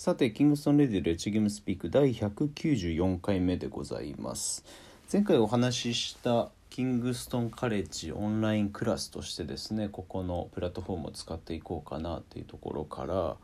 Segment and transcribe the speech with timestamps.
[0.00, 4.64] さて、キングストンレディレチゲームスピーク第194回目でございます。
[5.12, 13.36] 前回お話ししたキングストンカレッジオンラインクラスとしてですね、ここのプラットフォームを使っていこうかなっていうところから、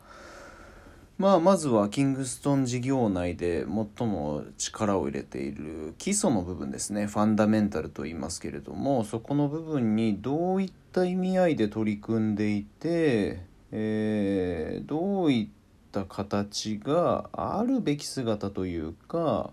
[1.19, 3.67] まあ、まずはキングストン事業内で
[3.99, 13.41] 最も力を入れている基礎の部分ですねファンダメンタルと言いますけれどもそこの部分にどういった意味合いで取り組んでいて、
[13.73, 15.56] えーどういっ
[15.97, 19.51] た形があるべき姿というか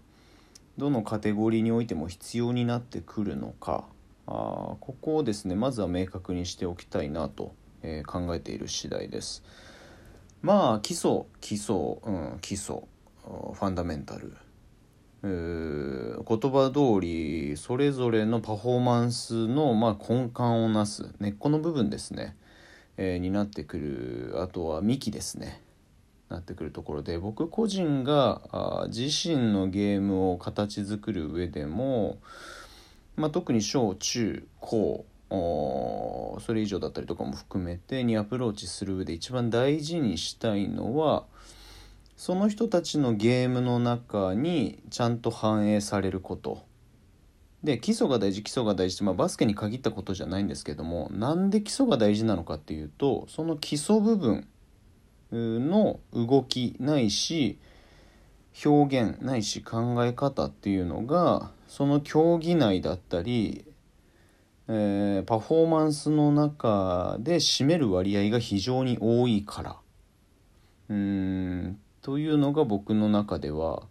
[0.78, 3.86] どのカテゴリーにおいても必要になってくるのか。
[4.26, 4.32] あ
[4.80, 9.44] ここをですねまずは明確にしておきたいなと、えー考えている次第です。
[10.42, 12.82] まあ基礎基礎、うん、基礎
[13.26, 14.36] ファンダメンタル。
[15.22, 15.32] 言
[16.26, 22.36] 葉通りそれぞれのパフォーマンスの、まあ、根幹をなす根っこの部分ですね、
[22.98, 24.36] えーになってくる。
[24.42, 25.63] あとは幹ですね。
[26.34, 32.18] なってくるところで僕個人が自身のゲームを形作る上でも、
[33.16, 41.26] まあ、特に小中高それ以上だったりとかも含めてにアプローチする上で一番大事にしたいのは
[42.18, 46.64] その人たちのゲームの中にちゃんと反映されること。
[47.64, 54.48] で基礎が大事基礎が大事って、まあ、バスケに限ったことじゃないんですけどもなんで基礎が大事なのかっていうとその基礎部分
[55.36, 57.60] の動きないし
[58.66, 63.66] 表現ないし考え方っていうのがその競技内だったり、
[64.68, 69.78] えーパフォーマンスの中で占める割合が非常に多いから。
[70.90, 73.84] うーんというのが僕の中では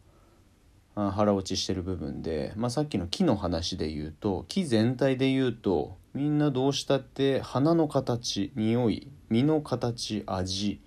[0.94, 10.80] 腹落ちしてる部分で、まあ、さっきの木の話で言うと木全体で言うとみんなどうしたって花の形匂い実の形味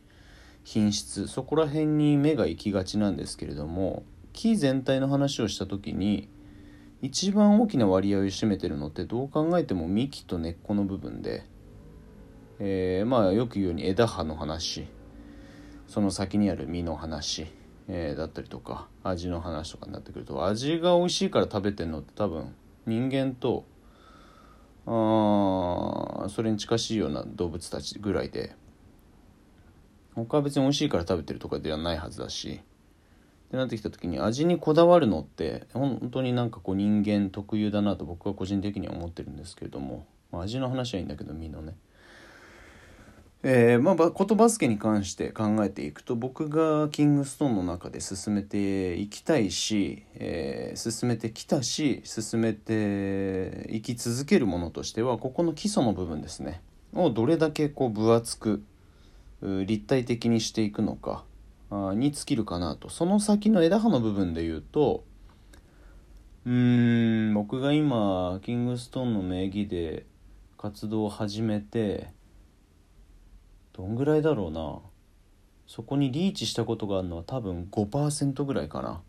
[0.66, 6.28] 品質そこら辺に目が行きがちなんですけれども木全体の話をした時に
[7.04, 11.46] 一番大きな割合を占めてるのってどう考えても幹と根っこの部分で、
[12.58, 14.88] えーまあよく言うように枝葉の話
[15.88, 17.46] その先にある実の話、
[17.88, 22.56] えーだったりとか味の話とかになってくると味が美味しいから食べてるのって多分
[22.88, 23.66] 人間と
[24.88, 28.56] あそれに近しいような動物たちぐらいで
[30.16, 32.62] 他は別に美味しいから食べてるとかではないはずだし。
[33.46, 41.76] ってなってきた時に味にこだわるのって本当になんかこう人間特有だなと僕は個人的には思ってるんですけれども、まあ、味の話はいいんだけど身のね。
[43.48, 56.62] えーまあ、ことバスケに関して考えていくと僕がキングストーンの中で進めていきたいし、えー進めてきたし進めていき続けるものとしてはここの基礎の部分ですね。
[56.96, 58.64] をどれだけこう分厚く
[59.42, 61.24] 立体的にしていくのか
[61.72, 62.90] に尽きるかなと。
[62.90, 65.04] その先の枝葉の部分で言うと
[66.46, 70.06] うーん僕が今キングストーンの名義で
[70.58, 72.08] 活動を始めて
[73.74, 74.80] どんぐらいだろうな。
[75.68, 79.02] そこにリーチしたことがあるのは多分5%ぐらいかな。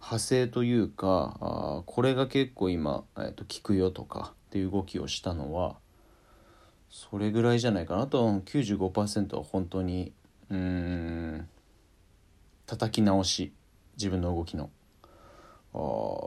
[0.00, 5.76] 派生というかあこれが結構今、えー、と効くよとかっていう動きをしたのは
[6.94, 8.24] それぐらいじゃないかなと。
[8.44, 10.12] 95%は本当に
[10.48, 11.48] うーん
[12.66, 13.52] 叩き直し。
[13.96, 14.70] 自分の動きの。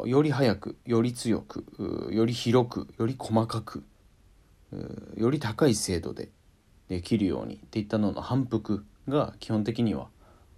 [0.05, 1.66] より早くより強く
[2.11, 3.83] より広くより細かく
[5.16, 6.31] より高い精度で
[6.89, 10.09] できるようにっていったのの反復が基本的には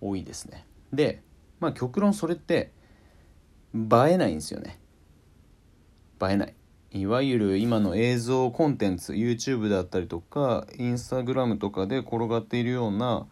[0.02, 0.66] 多いですね。
[0.92, 1.22] で
[1.60, 2.72] まあ極論それって
[3.76, 4.80] 映えないんですよね。
[6.22, 6.54] 映えない。
[6.92, 13.28] いわゆる今の映像コンテンツ YouTube だったりとか Instagram とかで転がっているような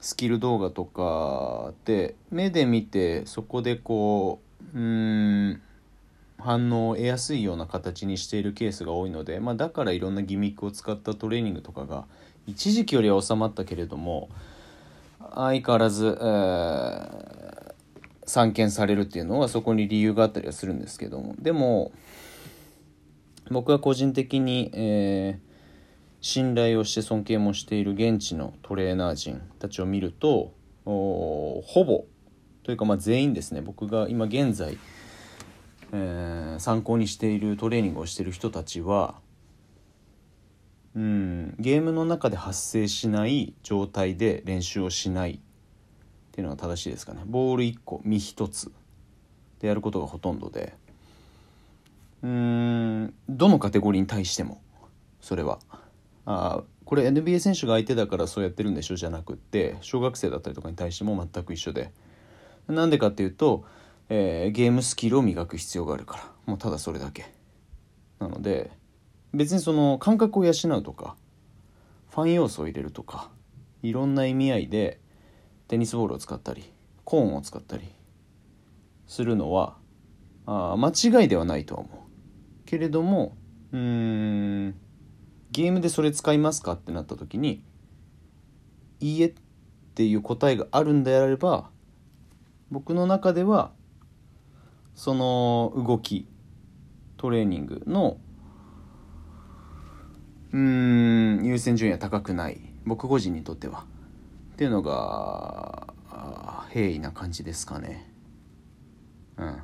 [0.00, 4.40] スキル動画とかって目で見てそこでこ
[4.74, 5.62] ううん
[6.38, 12.04] 反応を得やすいような形にしているケースが多いので、まあ、だからいろんなギミックを使ったトレーニングとかが
[12.46, 14.28] 一時期よりは収まったけれども
[15.34, 17.38] 相変わらず、えー
[18.28, 21.34] 散見されるっていうのはそこに理由があったりはするんですけども。
[21.38, 21.90] でも
[23.50, 25.48] 僕は個人的に、えー
[26.20, 30.52] 信頼をして尊敬もしている現地のトレーナー陣たちを見ると
[30.84, 32.06] ほぼ
[32.64, 33.60] というかまあ全員ですね。
[33.60, 34.78] 僕が今現在、
[35.92, 39.14] えー参考にしているトレーニングをしている人たちは
[40.96, 45.38] うんゲームの中で発生しない状態で練習をしないっ
[46.32, 47.22] ていうのが正しいですかね。
[47.26, 48.72] ボール1個身1つ
[49.60, 50.74] でやることがほとんどで。
[52.22, 54.60] うんどのカテゴリーに対しても
[55.20, 55.58] それは。
[56.26, 61.92] あこれ NBA 選手が相手だからそうやってるんでしょじゃなくって小学生だったりとかに対しても全く一緒で。
[62.66, 63.64] なんでかっていうと、
[64.10, 66.24] えー、ゲームスキルを磨く必要があるから。
[66.46, 67.26] もうただそれだけ。
[68.18, 68.70] なので
[69.32, 71.16] 別にその感覚を養うとか
[72.10, 73.30] ファン要素を入れるとか
[73.82, 75.00] いろんな意味合いで
[75.68, 76.72] テニスボールを使ったり
[77.04, 77.84] コーンを使ったり
[79.06, 79.76] するのは
[80.46, 82.07] あ間違いではないとは思う。
[82.68, 83.34] けれども
[83.72, 83.78] うー
[84.68, 84.74] ん
[85.52, 87.62] ゲームでそれ使いますかってなった時に
[89.00, 89.34] いいえっ
[89.94, 91.70] ていう答えがあるんであれば
[92.70, 93.72] 僕の中では
[94.94, 96.28] その動き
[97.16, 98.18] トレーニングの
[100.52, 103.86] うん優先順位は高くない僕個人にとっては。
[104.52, 105.94] っていうのが
[106.70, 108.12] 平易な感じですかね。
[109.38, 109.62] うん。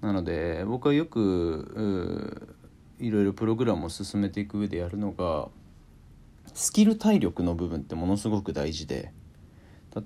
[0.00, 2.56] なので僕はよく
[2.98, 5.48] いろいろプログラムを進めていく上でやるのが
[6.54, 9.12] スキル体力の部分ってものすごく大事で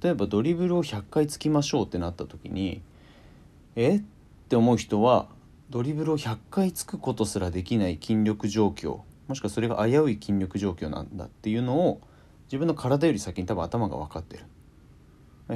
[0.03, 2.83] 例えばドリブルを100回つきましょうってなった時に
[3.77, 3.97] え？
[3.97, 4.03] っ
[4.49, 5.29] て思う人は
[5.69, 12.01] ドリブルを100回つくことすらできない筋力状況もしくはそれが危うい筋力状況なんだっていうのを
[12.47, 14.45] 自分の体より先に多分頭が分かってる。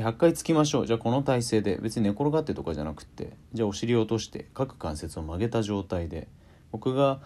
[0.01, 0.87] 100回つきましょう。
[0.87, 6.27] じゃあこの体勢で別に寝転がってとかじゃなくてじゃあお尻を落として各関節を曲げた状態で
[6.73, 7.21] 僕が、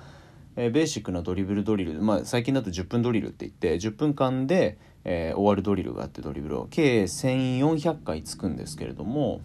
[0.57, 9.41] え、ベーシックなドリブルドリル、まあ、最近だと10分ドリルって言って10分間で、えー、終わるドリルがあってドリブルを計1400回つくんですけれども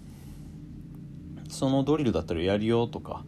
[1.50, 3.24] そのドリルだったらやるよとか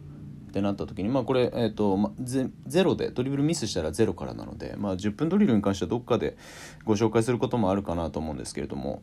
[0.48, 6.36] ってなった時にまあこれ、えーとま、ゼゼロでドリブルミスしたらゼロからなので、まあ、10分ドリルに関してはどっかで
[6.84, 9.02] ご紹介することもあるかなと思うんですけれども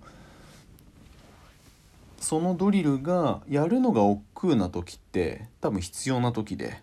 [2.24, 6.82] そのドリルがやるのが億劫な時って多分必要な時で。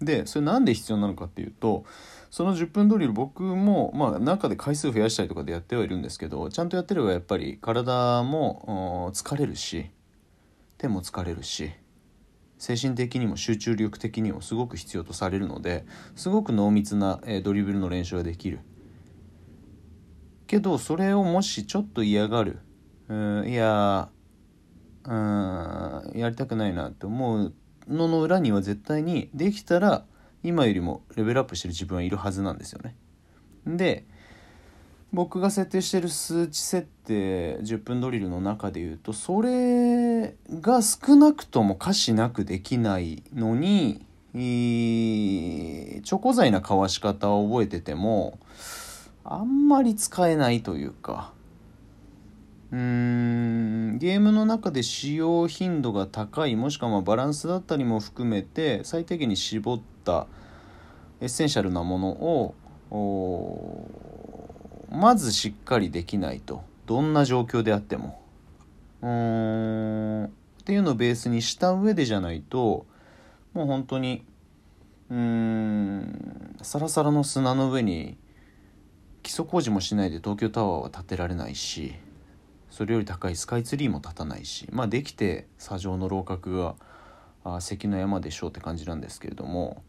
[0.00, 1.84] でそれなんで必要なのかっていうと
[2.30, 9.90] その10分ドリル僕もまあ中で回数増やしたりとかでやってはいるんですけどちゃんとやってればやっぱり体も疲れるし
[10.76, 11.72] 手も疲れるし
[12.58, 15.84] 精神的にも集中力的にもすごく必要とされるので
[16.14, 18.60] すごく濃密な、ドリブルの練習ができる。
[20.46, 22.60] けどそれをもしちょっと嫌がる
[23.08, 24.10] うんいや
[25.08, 27.54] うんやりたくないなって思う
[27.88, 30.04] のの裏には絶対にできたら
[30.42, 32.94] 今よりもレベルアップしてる自分はいるはずなんですよね。
[33.66, 34.04] で
[35.10, 48.38] 僕が設定してる数値設定10分ドリルの中で言うとそれが少なくとも可視なくできないのに猪口才なかわし方を覚えてても
[49.24, 51.32] あんまり使えないというか
[52.70, 53.98] うん。
[53.98, 60.26] ゲームの中で使用頻度が高いもしくはまバランスだったりも含めて最低限に絞った
[61.20, 62.54] エッセンシャルなものを
[64.90, 66.62] まずしっかりできないと。
[66.86, 68.22] どんな状況であっても。
[69.02, 70.24] うん。
[70.24, 70.30] っ
[70.64, 72.86] ていうのをベースにした上でじゃないと
[73.54, 74.24] もう本当に
[75.08, 78.18] うーんサラサラの砂の上に
[79.22, 81.94] 基礎工事もしないで東京タワーは建てられないし。
[82.70, 86.74] それより高いスカイツリーも立たないしまあできて砂上の楼閣が
[87.44, 89.82] あ関の山でしょうって感じなんですけれども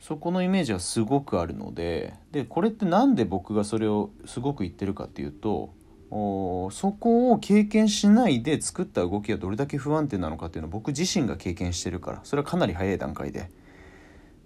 [0.00, 5.72] そこのイメージはすごくあるのででこれって何で僕がそれをすごく言ってるかっていうと
[6.10, 13.50] おそこを経験しないで作った動きがどれだけ不安定なのかっていうのを僕自身が経験してるからそれはかなり早い段階で。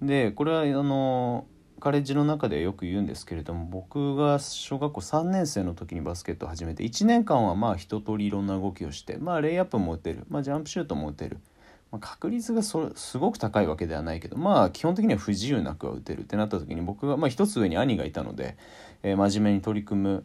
[0.01, 1.47] でこれはあの
[1.83, 11.39] カレッジの中でよく言うんですけれども僕が小学校3年生の時にバスケットを始めて1年間はまあ一通りいろんな動きをしてまあレイアップも打てる、まあ、ジャンプシュートも打てる、
[11.91, 16.21] まあ、確率がそすごく高いわけではないけどまあ基本的には不自由なくは打てる。
[16.21, 18.57] ってなった時に僕がまあ一つ上に兄がいたので、
[19.03, 20.25] えー、真面目に取り組む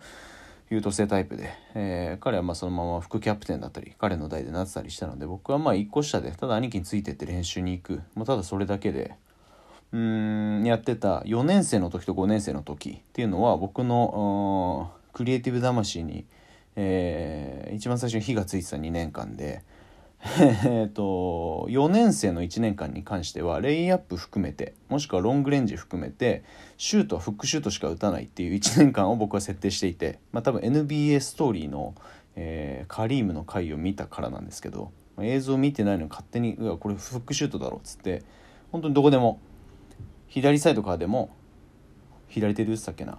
[0.70, 9.16] 優等生タイプで、えー、彼はまあそのまま副キャプテンだったり彼の代でなってたりしたので僕はまあ1個下でただ兄貴についてって練習に行く、まあ、ただそれだけで
[9.94, 16.26] うんやってた4年生の時と5年生の時っていうのは僕のクリエイティブ魂に、
[16.76, 19.64] えー、一番最初に火がついてた2年間で
[20.66, 26.44] えっと4年生の1年間に関してはレイアップ含めてもしくはロングレンジ含めて
[26.78, 31.96] シュートはフックシュートしか打たないっていう1年間を僕は設定していて、まあ、多分 NBA ストーリーの、
[32.36, 34.92] えー、カリームの回を見たからなんですけど
[35.22, 38.24] 映像を見てないのに勝手に「うわこれフックシュートだろ」っつって
[38.72, 39.40] 本当にどこでも
[40.28, 41.30] 左サイドからでも
[42.28, 43.18] 左手で打ってたっけな。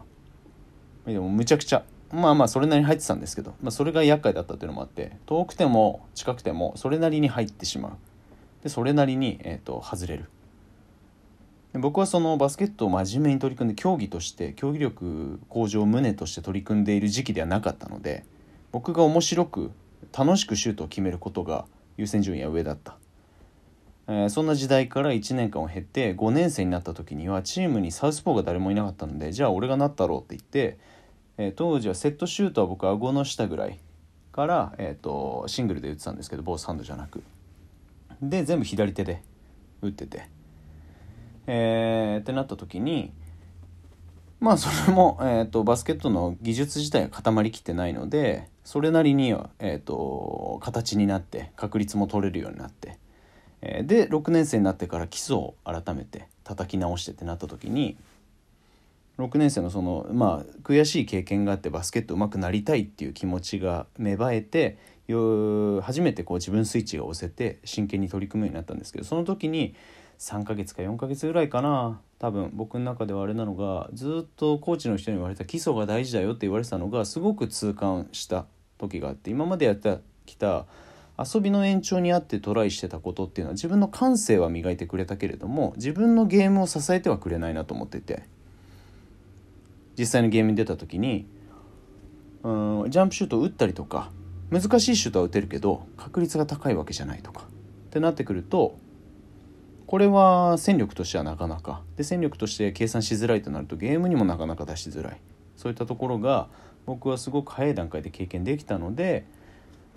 [1.06, 1.84] でもむちゃくちゃ。
[2.12, 5.16] まあまあそれなりに入ってたんですけど、まあ、それが厄介だったっていうのもあって。
[5.26, 7.92] 遠くても近くてもそれなりに入ってしまう。
[8.62, 10.30] でそれなりに、えーと、外れる。
[11.74, 18.24] 僕はそのバスケットを真面目に取り組んで競技として競技力向上を旨として取り組んでいる時期ではなかったので
[18.72, 19.70] 僕が面白く
[20.16, 21.66] 楽しくシュートを決めることが
[21.98, 22.96] 優先順位は上だった、
[24.10, 30.78] えー、そんな時代から1年間を経て5年生になった時にはチームにサウスポーが誰もいなかったのでじゃあ俺がなったろうって言って、
[31.36, 33.78] えー、当時はセットシュートは僕は顎の下ぐらい
[34.32, 37.22] から、えーと、シングルで打ってたんですけどボースハンドじゃなく。
[38.22, 39.22] で全部左手で
[39.82, 40.28] 打ってて。
[41.46, 43.10] えー、ってなった時に
[44.40, 52.98] まあそれも、えーと、バスケットの技術自体は固まりきってないのでそれなりには、えーと、形になって確率も取れるようになって、
[53.60, 57.96] で6年生になってから基礎を改めて叩き直してってなった時に
[59.18, 64.78] 6年生のそのまあ悔しい経験があってバスケット上手くなりたいっていう気持ちが芽生えて
[65.82, 69.74] 初めてこう自分スイッチが押せて真剣に取り組むようになったんですけどその時に
[70.18, 78.46] 3ヶ月か4ヶ月ぐらいかな多分僕の中ではあれなのがずっとコーチの人に言われた基礎が大事だよって言われてたのがすごく痛感した
[78.78, 80.66] 時があって今までやってきた
[81.18, 88.22] 遊びの延長にあってトライしてたことっていうのは自分の感性は磨いてくれたけれども自分のゲームを支えてはくれないなと思ってて。
[89.98, 91.26] 実際のゲームに出た時に
[92.44, 94.12] うんジャンプシュートを打ったりとか
[94.48, 97.42] 難しいシュートは打てるけど確率が高いわけじゃないとか。
[97.42, 98.78] ってなってくると
[99.86, 101.82] これは戦力としてはなかなか。
[101.96, 105.20] で戦力として計算しづらいとなるとゲームにもなかなか出しづらい。
[105.56, 106.48] そういったところが
[106.86, 109.26] 僕はすごく早い段階で経験できたので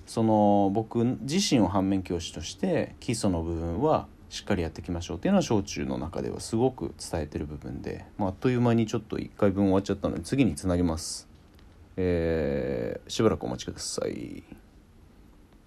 [0.05, 11.27] その僕自身を反面教師として基礎の部分はしっかりやっていきましょうっていうのは小中の中ではすごく伝えてる部分で、まあ、っという間にちょっと1回分終わっちゃったので次につなげます。
[11.97, 14.43] えー、しばらくお待ちください。